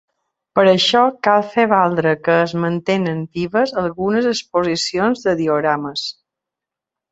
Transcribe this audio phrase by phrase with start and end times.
[0.59, 6.11] Per això cal fer valdre que es mantenen vives algunes exposicions de diorames.